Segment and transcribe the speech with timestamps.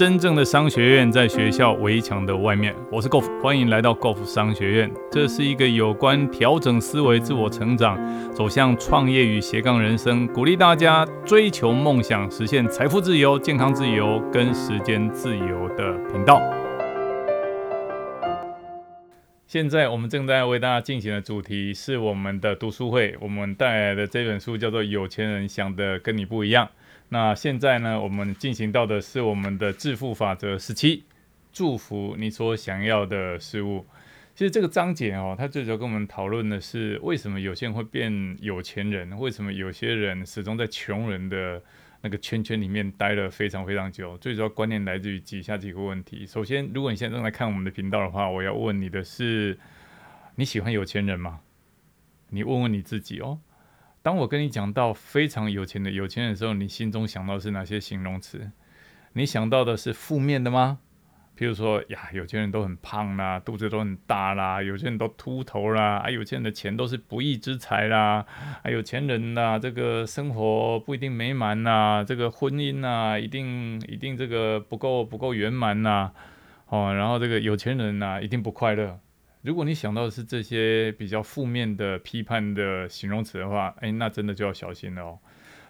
[0.00, 2.74] 真正的商学院在学校围墙的外面。
[2.90, 4.90] 我是 Golf，欢迎来到 Golf 商学院。
[5.12, 7.98] 这是一个有关调整思维、自我成长、
[8.32, 16.40] 走向创业与斜杠人生，鼓励大家追求梦想、实现财富自由、健康自由跟时间自由的频道。
[19.46, 26.64] 现在我们正在为大家进行的主题是我们的读书会，我们带来的这本书叫做《有钱人想的跟你不一样》。
[27.12, 31.02] 那现在呢，我们进行到的是我们的致富法则十七，
[31.52, 33.84] 祝福你所想要的事物。
[34.36, 41.60] 其实这个章节哦，它最主要跟我们讨论的是为什么有些人会变有钱人，为什么有些人始终在穷人的
[42.00, 44.16] 那个圈圈里面待了非常非常久。
[44.18, 46.24] 最主要观念来自于以下几个问题。
[46.24, 49.58] 首先，如果你现在正在看我们的频道的话，我要问你的是，
[50.36, 51.40] 你喜欢有钱人吗？
[52.28, 53.40] 你问问你自己哦。
[54.02, 58.50] 当我跟你讲到非常有钱的有钱人的时候，你心中想到是哪些形容词？
[59.12, 60.78] 你想到的是负面的吗？
[61.36, 68.24] 譬如说呀，有钱人都很胖啦，肚子都很大啦，有些人都秃头啦，啊，有钱人的钱都是不义之财啦，
[68.62, 76.10] 啊，有钱人呐，这个生活不一定美满呐，这个婚姻呐，一定一定这个不够不够圆满呐，
[76.68, 78.98] 哦，然后这个有钱人呐，一定不快乐。
[79.42, 85.18] 如果你想到的是这些比较负面的批判的形容词的话，哎，那真的就要小心了哦。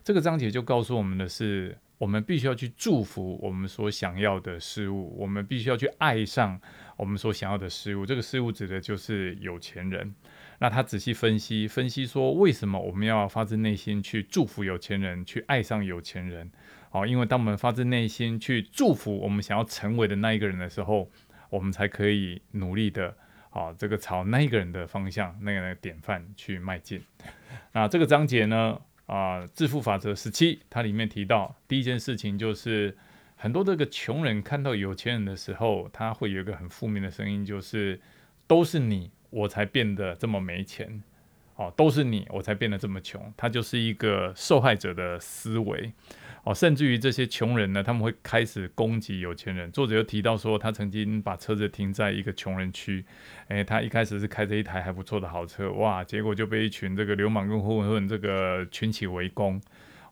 [0.03, 6.61] 这个章节就告诉我们的是，我们必须要去祝福我们所想要的事物，我们必须要去爱上
[6.97, 8.05] 我们所想要的事物。
[8.05, 10.13] 这个事物指的就是有钱人。
[10.59, 16.51] 那他仔细分析分析说，为什么我们要发自内心去祝福有钱人，去爱上有钱人？
[16.91, 21.09] 哦，因为当我们发自内心去祝福我们想要成为的那一个人的时候，
[21.51, 23.17] 我们才可以努力的。
[23.51, 27.03] 好，这个朝那一个人的方向，那个典范去迈进。
[27.73, 32.97] 那这个章节呢，啊，致富法则十七，它里面提到第一件事情就是，
[33.37, 38.01] 很多这个穷人看到有钱人的时候，他会有一个很负面的声音，就是
[38.47, 41.03] 都是你，我才变得这么没钱。
[41.57, 43.33] 哦，都是你，我才变得这么穷。
[43.37, 45.93] 他就是一个受害者的思维。
[46.45, 49.71] 哦，甚至于这些穷人呢，他们会开始攻击有钱人。
[49.71, 53.05] 作者又提到说，他曾经把车子停在一个穷人区，
[53.49, 59.61] 诶，他一开始是开着一台还不错的好车，哇，结果就被一群这个流氓跟混混这个群起围攻，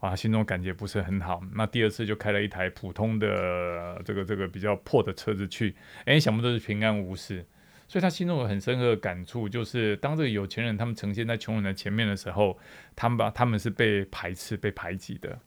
[0.00, 1.40] 啊，心中感觉不是很好。
[1.54, 5.74] 那第二次就开了一台普通的这个这个比较破的车子去，
[6.04, 7.46] 诶，想不到是平安无事。
[7.90, 12.58] 所以他心中有很深刻的感触，就是当这个有钱人他们呈现在穷人的前面的时候，
[12.94, 15.38] 他们把他们是被排斥、被排挤的。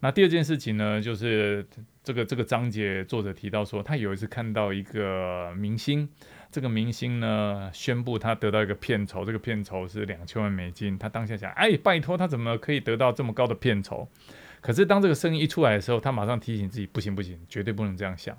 [0.00, 1.66] 那第二件事情呢，就是
[2.02, 6.08] 这个这个章节作者提到说，他有一次看到一个明星，
[6.50, 10.98] 这个明星呢宣布他得到一个片酬，这个片酬是两千万美金。
[10.98, 14.08] 他当下想，哎，拜托，他怎么可以得到这么高的片酬？
[14.60, 18.36] 可是当这个声音一出来的时候，他马上提醒自己，不行不行，绝对不能这样想。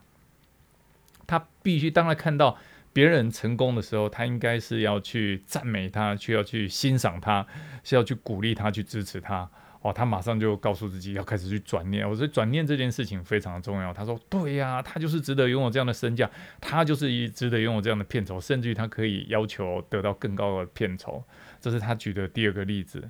[1.25, 2.57] 他必须当他看到。
[2.93, 7.45] 别人成功的时候，他应该是要去赞美他，去要去欣赏他，
[7.83, 9.47] 是要去鼓励他，去支持他。
[9.87, 12.07] 哦，他马上就告诉自己要开始去转念。
[12.07, 13.93] 我说转念这件事情非常重要。
[13.93, 21.23] 他说：“对呀，他就是值得拥有这样的身价，他就是一值得拥有这样的片酬，甚至于他可以要求得到更高的片酬。”
[21.61, 23.09] 这是他举的第二个例子。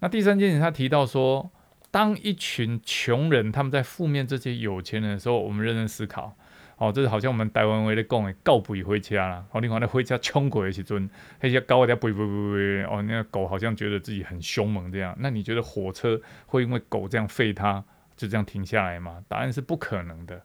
[0.00, 1.50] 那第三件事，他提到说，
[1.90, 6.36] 当一群穷人他们在负面这些有钱人的时候，我们认真思考。
[6.78, 9.44] 哦，这是好像我们台湾话咧讲的“狗吠回家”啦。
[9.50, 15.12] 哦，另外咧回家冲过的时阵，那些狗在吠吠吠吠，哦，那个狗好像觉得自己很凶猛这样。
[15.18, 17.82] 那你觉得火车会因为狗这样吠它，
[18.16, 19.22] 就这样停下来吗？
[19.26, 20.40] 答案是不可能的。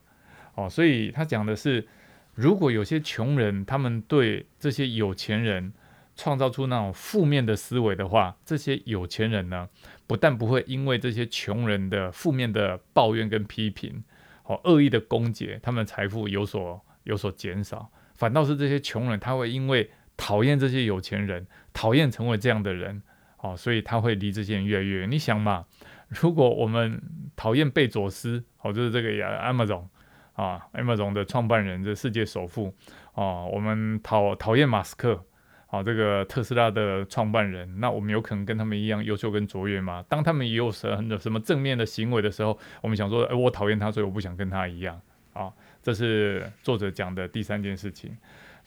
[0.56, 1.86] 哦，所以他讲的是，
[2.34, 5.72] 如果有些穷人他们对这些有钱人
[6.16, 9.68] 创造出那种负面的思维的话，这些有钱人呢，
[10.08, 14.02] 不但不会因为这些穷人的负面的抱怨跟批评。
[14.44, 23.02] 哦，恶意的攻击，他们财富有所有所减少，反倒是这些穷人，他会因为讨厌这些有钱人，讨厌成为这样的人，
[23.38, 25.10] 哦，所以他会离这些人越来越远。
[25.10, 25.64] 你想嘛，
[26.08, 27.02] 如果我们
[27.34, 29.84] 讨厌贝佐斯，哦，就是这个 Amazon
[30.34, 32.74] 啊，Amazon 的创办人，这世界首富，
[33.14, 35.24] 哦，我们讨讨厌马斯克。
[35.74, 40.04] 啊，这个特斯拉的创办人，那我们有可能跟他们一样优秀跟卓越吗？
[40.08, 45.00] 当他们也有什什么正面的行为的时候，我们想说，哎，我讨厌他，所以我不想跟他一样。
[45.32, 48.16] 啊，这是作者讲的第三件事情。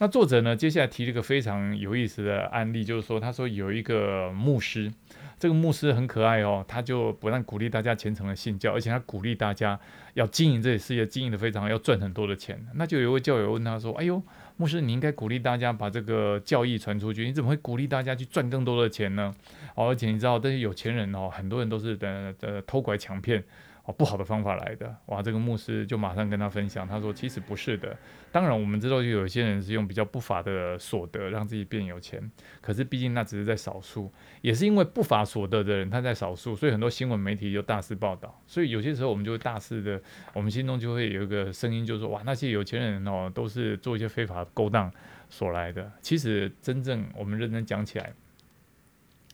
[0.00, 4.92] 那作者呢，接下来提了一个非常有意思的案例，就是说，他说有一个牧师。
[5.40, 9.78] 这个牧师很可爱哦，他就不但鼓励大家虔诚的信教，而且他鼓励大家
[10.14, 12.60] 要经营这些事业，经营的非常好，要赚很多的钱。
[12.74, 14.20] 那就有一位教友问他说：“哎呦，
[14.58, 19.34] 牧师，你应该鼓励大家把这个教义传出去，你怎么会鼓励大家去赚更多的钱呢？
[19.76, 23.42] 哦，而且你知道这些有钱人哦，很多人都是的的偷拐抢骗。”
[23.88, 25.22] 哦，不好的方法来的，哇！
[25.22, 27.96] 这个牧师就马上跟他分享，他说其实不是的。
[28.30, 32.30] 当然，我们知道就有些人是用比较不法的所得让自己变有钱，
[32.60, 34.12] 可是毕竟那只是在少数，
[34.42, 38.38] 也是因为不法所得的人他在少数，所以很多新闻媒体就大肆报道。
[38.46, 39.98] 所以有些时候我们就会大肆的，
[40.34, 44.92] 我们心中就会有一个声音，就是说哇，那些有钱人哦，都是做一些非法勾当
[45.30, 45.90] 所来的。
[46.02, 48.12] 其实真正我们认真讲起来。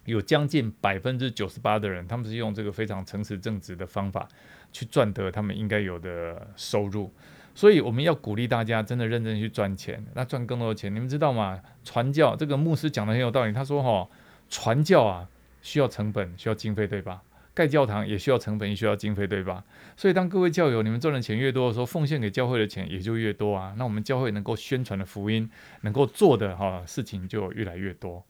[0.04, 4.28] 有将近百分之九十八的人，他们是用这个非常诚实正直的方法
[4.72, 7.10] 去赚得他们应该有的收入，
[7.54, 10.94] 所以我们要鼓励大家真的认真去赚钱，那赚更多的钱。
[10.94, 11.60] 你们知道吗？
[11.84, 14.08] 传教这个牧师讲的很有道理，他说：“哈，
[14.50, 15.28] 传教啊
[15.62, 17.22] 需要成本，需要经费，对吧？
[17.54, 19.62] 盖教堂也需要成本，也需要经费，对吧？
[19.96, 23.72] 所以当各位教友你们赚的钱越多的时候，奉献给教会的钱也就越多啊。
[23.78, 25.48] 那我们教会能够宣传的福音，
[25.82, 28.24] 能够做的哈事情就越来越多。”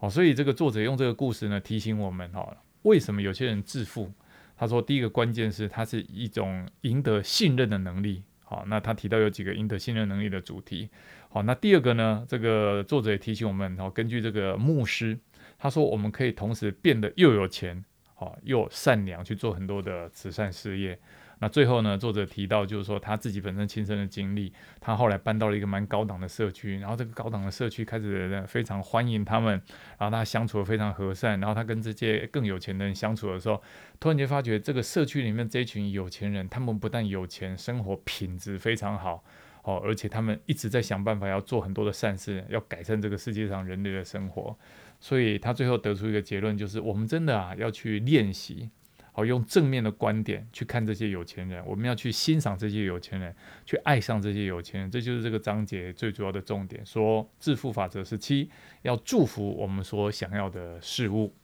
[0.00, 4.10] 哦，所以这个作者用这个故事呢提醒我们哈，为什么有些人致富？
[4.56, 8.22] 他说，第一个关键是它是一种赢得信任的能力。
[8.42, 10.90] 好，那他提到有几个赢得信任能力的主题。
[11.28, 15.16] 好，那第二个呢，这个作者也提醒我们，哦，根据这个牧师，
[15.56, 17.82] 他说我们可以同时变得又有钱，
[18.14, 20.98] 好又善良，去做很多的慈善事业。
[21.42, 29.52] 那最后呢，作者提到就是说他自己本身亲身的经历，他后来搬到了一个蛮高档的社区，然后这个高档的社区开始非常欢迎他们，
[29.98, 33.60] 然后他相处的非常和善，然后他跟这些更有钱的人相处的时候，
[33.98, 39.24] 突然间发觉这个社区里面这一群有钱人，他们不但有钱，生活品质非常好
[39.62, 44.54] 哦，而且他们一直在想办法要做很多的善事，要改善这个世界上人类的生活，
[45.00, 48.68] 所以他最后得出一个结论，就是我们真的啊要去练习。
[49.12, 53.34] 好，用正面的观点去看这些有钱人，我们要去欣赏这些有钱人，
[53.66, 56.84] 去爱上这些有钱人，这就是这个章节最主要的重点。
[56.86, 58.48] 说致富法则是七，
[58.82, 61.34] 要祝福我们所想要的事物。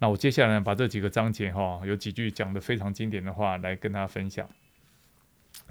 [0.00, 4.46] 那我接下来把这几个章节哈，有几句讲的非常经典的话来跟大家分享。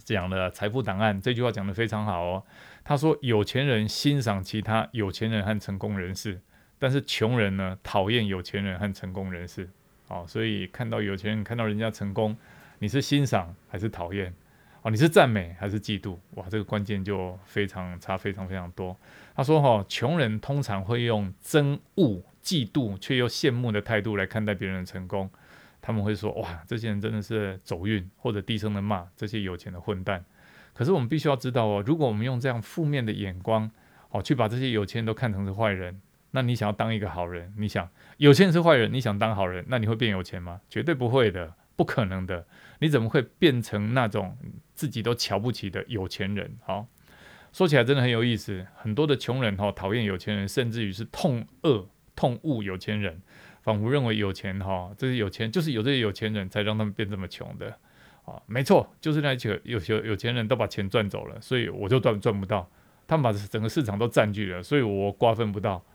[0.03, 2.43] 讲的财富档案这句话讲的非常好哦。
[2.83, 6.41] 他说，有钱人欣赏其他有钱人和成功人士，
[6.79, 9.69] 但是穷人呢讨厌有钱人和成功人士。
[10.13, 12.37] 哦，所以看到有钱人，看到人家成功，
[12.77, 14.31] 你是欣赏还是讨厌？
[14.83, 16.17] 哦，你是赞美还是嫉妒？
[16.35, 18.95] 哇，这个关键就非常差，非常非常多。
[19.35, 25.27] 他说：哈，穷人通常会用憎恶、嫉妒却又羡慕的态度来看待别人的成功。
[25.81, 30.23] 他们会说：哇，这些人真的是走运，或者低声的骂这些有钱的混蛋。
[30.73, 33.71] 可是我们必须要知道哦，如果我们用这样负面的眼光，
[34.11, 35.99] 哦，去把这些有钱人都看成是坏人。
[36.35, 37.53] 那你想要当一个好人？
[37.57, 37.87] 你想
[38.17, 38.91] 有钱人是坏人？
[38.91, 39.63] 你想当好人？
[39.67, 40.59] 那你会变有钱吗？
[40.67, 42.47] 绝对不会的，不可能的。
[42.79, 44.35] 你怎么会变成那种
[44.73, 46.57] 自己都瞧不起的有钱人？
[46.65, 46.87] 好，
[47.51, 48.65] 说起来真的很有意思。
[48.75, 53.21] 很多的穷人哈讨厌有钱人，甚至于是痛恶、痛恶有钱人，
[53.61, 57.77] 仿佛认为有钱哈这些有钱就是有这些有钱人才让他们变这么穷的
[58.25, 58.41] 啊。
[58.47, 62.67] 没错，就是那些有有有钱人都把钱赚走了，所以我就赚赚不到。
[63.05, 65.85] 他们把整个市场都占据了，所以我瓜分不到。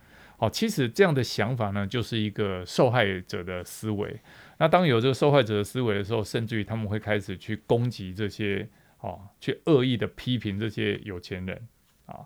[0.40, 4.20] 好，其实这样的想法呢，就是一个受害者的思维。
[4.58, 8.69] 那当有这个受害者的思维的时候，甚至于他们会开始去攻击这些，
[9.00, 11.61] 哦，去恶意的批评这些有钱人
[12.06, 12.20] 啊。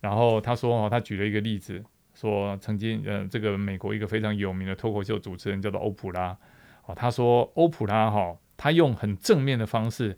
[0.00, 1.84] 然后他说，哦，他举了一个例子，
[2.14, 6.34] 说曾经，呃，这个美国一个非常有名的脱口秀主持人叫做欧普拉，
[6.86, 10.16] 哦，他说欧普拉哈，他用很正面的方式。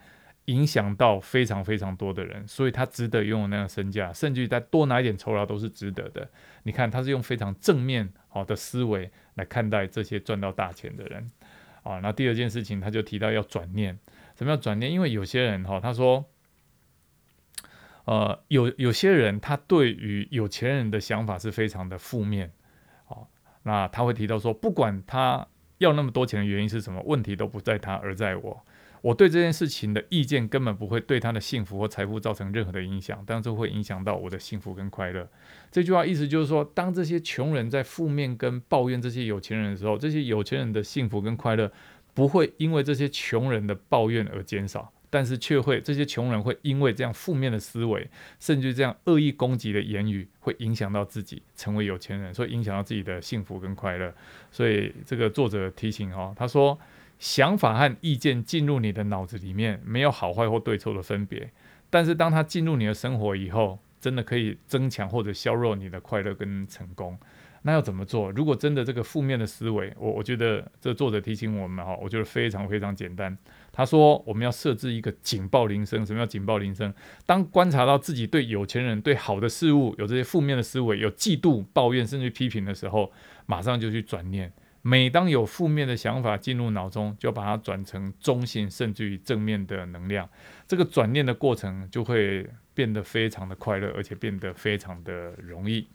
[0.50, 6.28] 影响到非常非常多的人，所以他值得拥有那样身价，甚至于再多拿一点酬劳都是值得的。
[6.64, 11.30] 你看，他是用非常正面好的思维来看待这些赚到大钱的人
[11.85, 12.00] 啊。
[12.00, 13.97] 那第二件事情，他就提到要转念，
[14.37, 14.90] 什么叫转念？
[14.90, 16.25] 因为有些人哈，他说，
[18.07, 22.50] 呃，有有些人他对于有钱人的想法是非常的负面，
[23.04, 23.30] 好，
[23.62, 25.47] 那他会提到说，不管他
[25.78, 28.66] 要那么多钱的原因是什么，问题都不在他，而在我。
[29.02, 35.26] 我对这件事情的意见根本不会对他的幸福或财富造成任何的影响，但是会影响到我的幸福跟快乐。
[35.71, 41.73] 这句话意思就是说，当这些穷人在负面跟抱怨这些有钱人的时候，这些有钱人的幸福跟快乐
[42.12, 48.07] 不会因为这些穷人的抱怨而减少，但是却会这些穷人会因为这样负面的思维，
[48.38, 54.12] 甚至这样恶意攻击的言语，会影响到自己成为有钱人，所以影响到自己的幸福跟快乐。
[54.50, 56.78] 所以这个作者提醒哦，他说。
[57.21, 61.49] 想法和意见进入你的脑子里面，没有好坏或对错的分别。
[61.91, 67.17] 但是当它进入你的生活以后，真的可以增强或者削弱你的快乐跟成功。
[67.62, 68.33] 那要怎么做？
[68.33, 73.37] 如果真的这个负面的思维，我我觉得这作者提醒我们哈，我觉得非常非常简单。
[73.71, 76.07] 他说我们要设置一个警报铃声。
[76.07, 76.91] 什么叫警报铃声？
[77.27, 83.12] 当观察到自己对有钱人、对好的事物有这些负面的思维，有嫉妒、抱怨甚至批评的时候，
[83.45, 84.50] 马上就去转念。
[84.83, 90.29] 每当有负面的想法进入脑中，就把它转成中性甚至于正面的能量。
[90.67, 95.87] 这个转念的过程就会变得非常的快乐，而且变得非常的容易。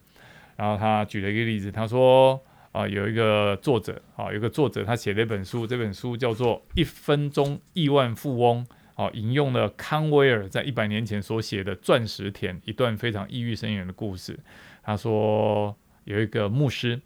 [0.55, 2.39] 然后他举了一个例子，他说
[2.71, 8.65] 啊，有一个作者啊，有个作者他写了一本书，这本书叫做《一分钟亿万富翁》。
[8.97, 14.39] 哦，引用了康威尔在一百年前所写的《钻石田》一段非常意郁深远的故事。
[14.81, 15.75] 他说
[16.05, 17.01] 有一个牧师，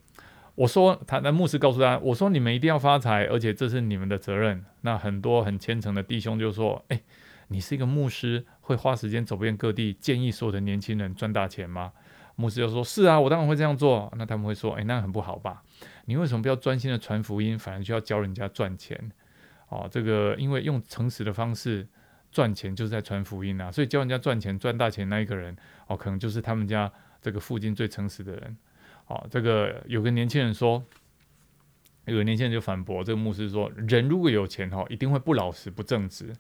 [0.60, 4.62] 我说他那牧师告诉他，我说你们一定要发财，而且这是你们的责任。
[4.82, 7.02] 那很多很虔诚的弟兄就说：“哎，
[7.48, 11.94] 你是一个牧师，会花时间走遍各地，建议所有的年轻人赚大钱吗？”
[12.36, 15.64] 牧师就说：“是啊，我当然会这样做。”那他们会说：“哎，那很不好吧？
[16.04, 19.12] 你为什么不要专心的传福音，反而就要教人家赚钱？”
[19.70, 21.88] 哦，这个因为用诚实的方式
[22.34, 25.56] 赚钱，就是在传福音啊，所以教人家赚钱赚大钱那一个人，
[25.88, 28.58] 哦，可能就是他们家这个附近最诚实的人。
[29.10, 30.84] 哦，这个有个年轻人说，
[32.06, 36.32] 有个年轻人就反驳这个牧师说，人如果有钱哈，一定会不老实、不正直、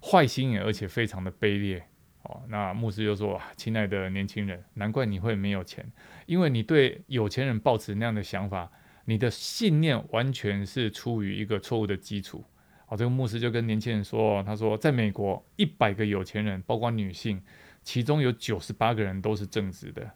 [0.00, 1.84] 坏心眼，而且非常的卑劣。
[2.22, 5.84] 哦，那牧师就说，亲爱的年轻人，难怪你会没有钱，
[6.26, 8.70] 因为你对有钱人抱持那样的想法，
[9.06, 12.44] 你的信念完全是出于一个错误的基础。
[12.86, 17.42] 哦，这个牧师就跟年轻人说：“他说，在美国，一百个有钱人，包括女性，
[17.82, 20.08] 其中有九十八个人都是正直的。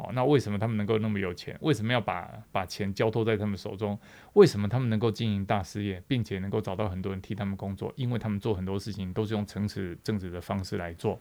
[0.00, 1.56] 哦，那为什么他们能够那么有钱？
[1.60, 3.98] 为什么要把把钱交托在他们手中？
[4.32, 7.92] 为什么他们能够经营大事业，并且能够找到很多人替他们工作？
[7.96, 11.20] 因为他们做很多事情都是用诚实正直的方式来做。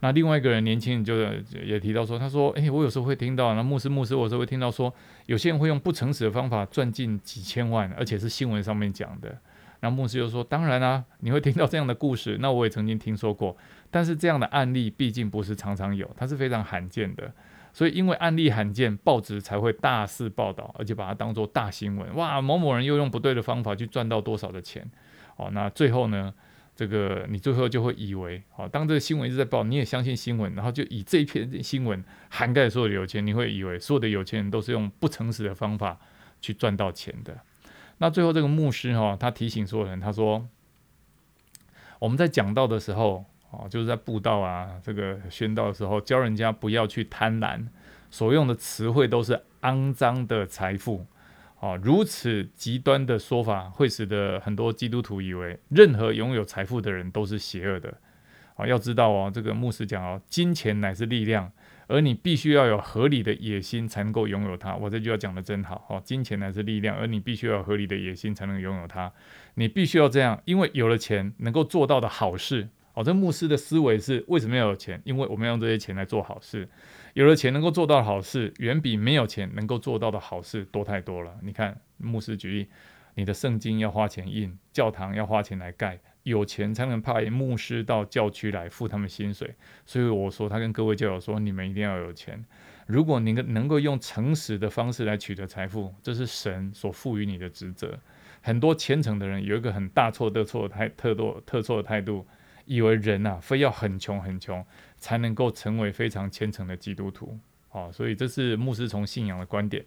[0.00, 1.14] 那另外一个人，年轻人就
[1.62, 4.92] 也提到说：他说，诶，我有时候会听到，那牧师牧师，我有时候会听到说，
[5.26, 9.38] 有些人会用不诚实的方法赚进几千万，而且是新闻上面讲的。”
[9.82, 12.36] 那牧师就说：“当然啊，你会听到这样的故事。
[12.40, 13.56] 那我也曾经听说过，
[13.90, 17.32] 但是这样的案例毕竟不是常常有，它是非常罕见的。
[17.72, 22.14] 所以因为案例罕见，报纸才会大肆报道，而且把它当做大新闻。
[22.16, 24.90] 哇，某某人又用不对的方法去赚到多少的钱？
[25.36, 26.34] 哦，那最后呢，
[26.74, 35.98] 这个你最后就会以为，哦，当这个新闻一直在报，你也相信新闻，然后就以这一篇新闻涵盖所有的有钱，你会以为所有的有钱人都是用不诚实的方法
[36.40, 37.38] 去赚到钱的。”
[38.02, 40.48] 那最后这个牧师哈，他提醒所有人，他说
[42.00, 47.66] ：“我们在讲到的时候，哦，就是在布道啊，这个宣道的时候，教人家不要去贪婪，
[48.10, 51.06] 所用的词汇都是肮脏的财富，
[51.58, 57.94] 哦，如此极端的说法，会使得很多基督徒以为任何拥有财富的人都是邪恶的。
[58.56, 61.50] 哦，要知道哦，这个牧师讲哦，金钱乃是力量。”
[61.90, 64.76] 而你必须要有合理的野心才能够拥有它。
[64.76, 69.12] 我这句话讲的真好哦，金钱乃是力量，而你必须要有合理的野心才能拥有它。
[69.54, 73.04] 你必须要这样，因为有了钱能够做到的好事哦。
[73.04, 75.00] 这牧师的思维是为什么要有钱？
[75.04, 76.68] 因为我们要用这些钱来做好事。
[77.14, 81.36] 有了钱能够做到好事，远比没有钱能够做到的好事多太多了。
[81.42, 82.68] 你看，牧师举例，
[83.14, 86.00] 你的圣经要花钱印，教堂要花钱来盖。
[86.22, 89.54] 有钱才能派牧师到教区来付他们薪水，
[89.86, 92.44] 所以我说他跟各位教友说，你们一定要有钱。
[92.86, 97.98] 如果你能够用诚实的方式来取得财富，这是神所赋予你的职责。
[98.42, 102.26] 很多虔诚的人有一个很大错特错的态特多特错的态度，
[102.70, 104.64] 以为人呐非要很穷很穷
[104.96, 107.36] 才能够成为非常虔诚的基督徒。
[107.72, 109.84] 哦，所以这是牧师从信仰的观点。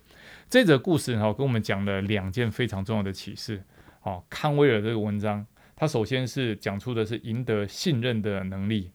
[0.49, 3.63] 这则故事哈跟我们讲了两件非常重要的启示。
[4.01, 5.45] 哦，康威尔这个文章。
[5.77, 8.91] 他首先是讲出的是赢得信任的能力。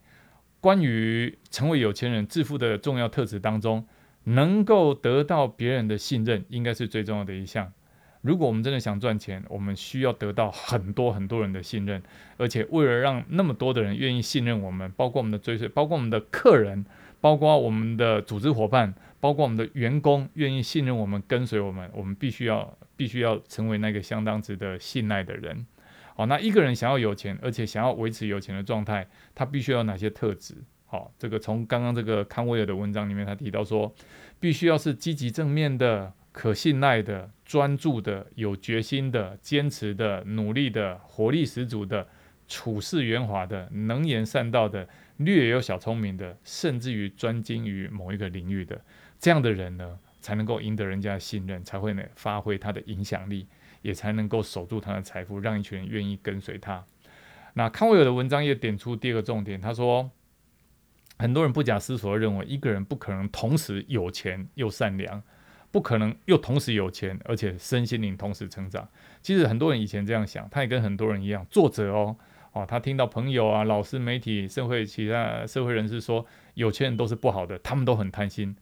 [0.60, 3.86] 关于成为有钱人致富的重要特质当中，
[4.24, 7.72] 能够得到别人的信任，应该是最重要的一项。
[8.22, 12.02] 如果我们真的想赚钱，我们需要得到很多很多人的信任，
[12.36, 16.84] 而且为了让那么多的人愿意信任我们，包括我们的追随，包括我们的客人，
[17.20, 25.64] 包括我们的组织伙伴，包括我们的员工，愿意信任我们、跟随我们，我们必须要必须要成为那个相当值得信赖的人。
[26.16, 29.06] 好，那一个人想要有钱，而且想要维持有钱的状态，
[29.36, 30.54] 他必须要哪些特质？
[30.86, 33.94] 好，这个从刚刚这个康威尔的文章里面，他提到说，
[34.40, 42.06] 必须要是积极正面的、可信赖的、专注的、有决心的、坚持的、努力的、活力十足的、
[42.46, 48.80] 处事圆滑的、能言善道的、略有小聪明的，甚至于专精于某一个领域的
[49.18, 53.48] 这样的人呢，才能够赢得人家的信任，才会呢发挥他的影响力。
[53.82, 56.84] 也才能够守住他的财富，让一群人愿意跟随他。
[57.54, 60.10] 那康威尔的文章也点出第二个重点，他说，
[61.16, 65.22] 很多人不假思索认为，一个人不可能同时有钱又善良，
[65.78, 68.88] 不可能又同时有钱而且身心灵同时成长。
[69.22, 72.16] 其实很多人以前这样想，他也跟很多人一样，作者哦
[72.50, 78.56] 哦，他听到朋友啊、老师、媒体、社会其他社会人士说，有钱人都是不好的，他们都很贪心。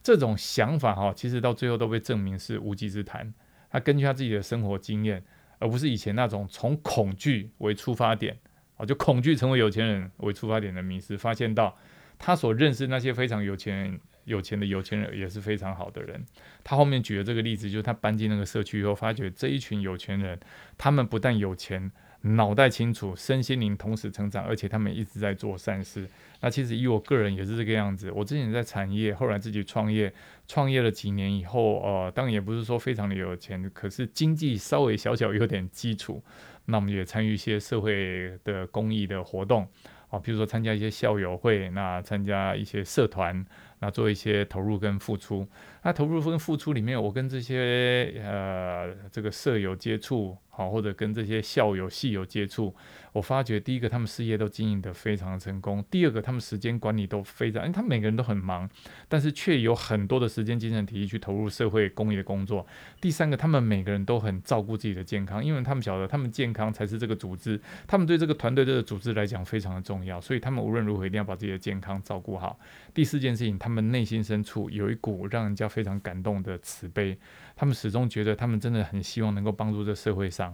[0.00, 3.34] 这种想法哈，其实到最后都被证明是无稽之谈。
[3.68, 5.24] 他根据他自己的生活经验，
[5.58, 8.38] 而不是以前那种从恐惧为出发点，
[8.76, 11.74] 哦，就恐惧成为有钱人为出发点的迷失，发现到
[12.16, 14.00] 他所认识那些非常有钱人。
[14.30, 16.24] 有钱的有钱人也是非常好的人。
[16.62, 20.38] 他后面举的这个例子，就是他搬进那个社区以后，发觉这一群有钱人，
[20.78, 21.90] 他们不但有钱，
[22.22, 26.08] 脑袋清楚，身心灵同时成长，而且他们一直在做善事。
[26.40, 28.10] 那其实以我个人也是这个样子。
[28.12, 30.12] 我之前在产业，后来自己创业，
[30.46, 36.22] 创业了几年以后，呃，当然也不是说非常的有钱，可是经济稍微小小有点基础。
[36.66, 39.66] 那我们也参与一些社会的公益的活动。
[40.08, 43.46] 啊，比如说参加一些校友会，那参加一些社团，
[43.80, 45.46] 那做一些投入跟付出。
[45.82, 50.36] 那投入跟付出里面，我跟这些呃这个舍友接触。
[50.60, 52.74] 好，或者跟这些校友、系友接触，
[53.12, 58.68] 我发觉第一个，他们事业都经营得非常成功；第二个，他们时间管理都非常，因为他们每个人都很忙，
[59.08, 62.62] 但是却有很多的时间、精神、体力去投入社会公益的工作；
[63.00, 72.58] 第三个，他们每个人都很照顾自己的健康，因为他们晓得，他们健康才是这个组织，他们对这个团队、这个组织来讲非常的重要，所以他们无论如何一定要把自己的健康照顾好。
[72.92, 77.16] 第四件事情，他们内心深处有一股让人家非常感动的慈悲。
[77.56, 80.49] 他们始终觉得，他们真的很希望能够帮助这社会上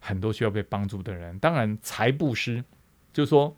[0.00, 1.38] 很多需要被帮助的人。
[1.38, 2.64] 当然，财布施
[3.12, 3.56] 就是说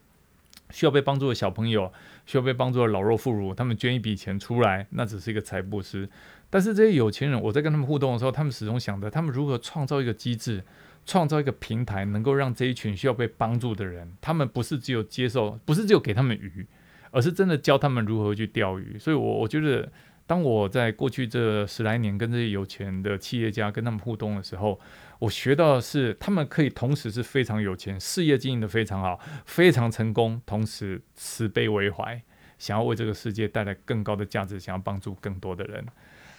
[0.70, 1.92] 需要被帮助的小朋友，
[2.26, 6.08] 需要被帮助的老弱妇孺，他们捐一笔钱出来，那只是一个财布施。
[6.50, 10.64] 但是这些有钱人，我在跟他们互动的时候，他们始终想着，他们如何创造一个机制，
[11.06, 16.66] 创造一个平台，能够让这一群需要被帮助的人，他们不是只有接受，不是只有给他们鱼，
[17.10, 18.98] 而是真的教他们如何去钓鱼。
[18.98, 19.90] 所以，我我觉得。
[20.32, 24.80] 当我在过去这十来年跟这些有钱的企业家跟他们互动的时候，
[25.18, 32.18] 我学到的是，他们可以同时是非常有钱，事业经营的非常好，非常成功，同时慈悲为怀，
[32.58, 35.84] 想要为这个世界带来更高的价值，想要帮助更多的人。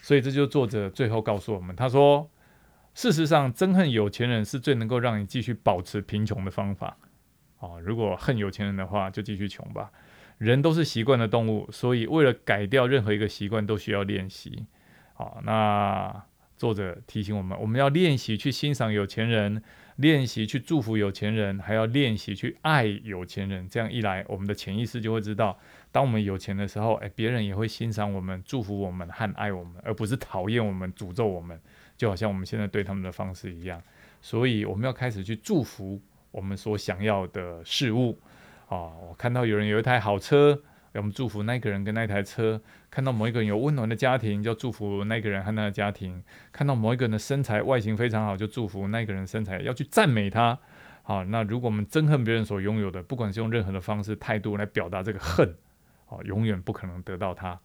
[0.02, 2.28] 所以，这就作者最后告诉我们，他说
[2.96, 6.98] ：“事实上，憎恨有钱人是最能够让你继续保持贫穷的方法。
[7.60, 9.92] 哦，如果恨有钱人的话，就继续穷吧。”
[10.44, 14.66] 人都是习惯的动物，所以为了改掉任何一个习惯，都需要练习。
[15.14, 16.22] 好，那
[16.58, 19.64] 作者提醒我们，我们要练习去欣赏有钱人，
[19.96, 23.66] 练习去祝福有钱人，还要练习去爱有钱人。
[23.70, 25.58] 这样一来，我们的潜意识就会知道，
[25.94, 31.58] 当我们有钱的时候，哎，别人也会欣赏我们、祝福我们和爱我们，而不是讨厌我们、诅咒我们。
[31.96, 33.82] 就好像我们现在对他们的方式一样。
[34.20, 38.20] 所以，我们要开始去祝福我们所想要的事物。
[38.68, 40.62] 哦，我看到有人有一台好车，
[40.94, 46.22] 我们祝福那个人跟那台车；看到某一个人有温暖的家庭，就祝福那个人和他的家庭；
[46.52, 50.58] 看到某一个人的身材外形非常好，就祝福那个人身材，要去赞美他。
[51.04, 55.54] 好，那如果我们憎恨别人所拥有的，不管是用任何的方式态度来表达这个恨，
[56.08, 57.60] 哦，永远不可能得到他。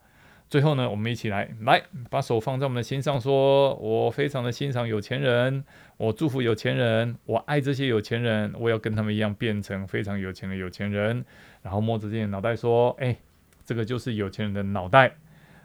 [0.49, 5.63] 最后呢，我们一起来来把手放在我们的心上，说我非常的欣赏有钱人，
[5.97, 11.23] 我祝福有钱人，我爱这些有钱人，我要跟他们一样变成非常有钱的有钱人。
[11.61, 13.15] 然后摸着自己的脑袋说：“哎，
[13.63, 15.17] 这个就是有钱人的脑袋。”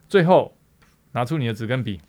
[0.06, 0.54] 最后
[1.12, 2.00] 拿出你的纸跟笔，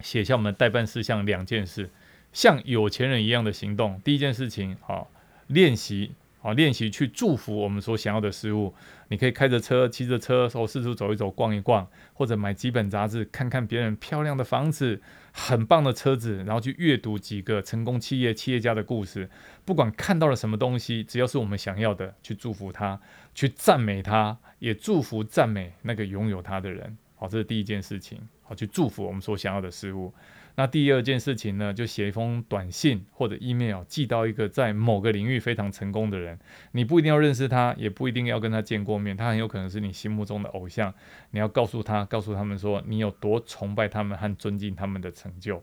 [0.00, 1.90] 写下我们的代办事项两件事，
[2.32, 4.00] 像有钱人一样的行动。
[4.02, 5.10] 第一件事情，好
[5.48, 6.12] 练习。
[6.40, 8.72] 好，练习去祝福我们所想要的事物。
[9.08, 19.28] 你可以开着车、骑着车，说四处走一走、逛一逛，或者买几本杂志，看看别人漂亮的房子、很棒的车子，然后去阅读几个成功企业企业家的故事。
[19.64, 23.00] 不管看到了什么东西，只要是我们想要的，去祝福他，
[23.34, 26.96] 去赞美他，也祝福赞美那个拥有他的人。
[27.16, 28.20] 好，这是第一件事情。
[28.44, 30.14] 好，去祝福我们所想要的事物。
[30.58, 36.36] 那第二件事情呢，就写一封短信或者 email 寄到一个在某个领域非常成功的人。
[36.72, 40.92] 你不一定要认识他，也不一定要跟他见过面，他很有可能是你心目中的偶像。
[41.30, 45.62] 你要告诉他，告诉他们说你有多崇拜他们和尊敬他们的成就。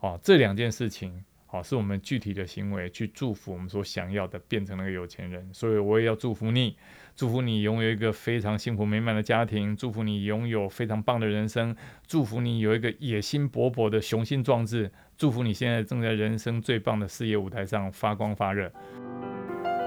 [0.00, 1.24] 哦，这两件事情。
[1.48, 5.48] 哦，是我们具体的行为去祝福我们所想要的，变成了个有钱人。
[5.54, 6.76] 所以我也要祝福你，
[7.16, 11.74] 祝福你拥有一个非常幸福美满的家庭，祝福你拥有非常棒的人生，
[12.08, 18.68] 祝福你有一个野心勃勃的雄心壮志，祝福你现在正在人生最棒的事业舞台上发光发热。